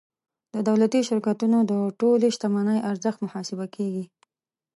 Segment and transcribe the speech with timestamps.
[0.53, 4.05] د دولتي شرکتونو د ټولې شتمنۍ ارزښت محاسبه کیږي.